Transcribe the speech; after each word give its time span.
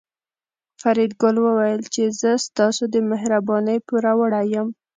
فریدګل 0.81 1.35
وویل 1.41 1.81
چې 1.93 2.03
زه 2.19 2.31
ستاسو 2.45 2.83
د 2.93 2.95
مهربانۍ 3.11 3.77
پوروړی 3.87 4.45
یم 4.53 4.67